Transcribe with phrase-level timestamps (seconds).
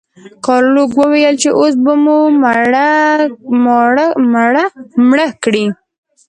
[0.45, 2.17] ګارلوک وویل چې اوس به مو
[5.09, 5.65] مړه کړئ.